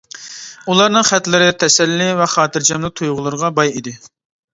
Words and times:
ئۇلارنىڭ 0.71 1.03
خەتلىرى 1.09 1.49
تەسەللى 1.63 2.07
ۋە 2.21 2.27
خاتىرجەملىك 2.31 2.97
تۇيغۇلىرىغا 3.01 3.53
باي 3.61 3.71
ئىدى. 3.81 3.95